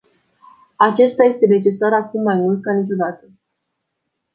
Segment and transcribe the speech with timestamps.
[0.77, 3.31] Acesta este necesar acum mai mult ca niciodată.